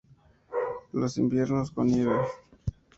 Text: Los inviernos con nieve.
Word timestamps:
Los 0.93 1.19
inviernos 1.19 1.69
con 1.69 1.85
nieve. 1.85 2.17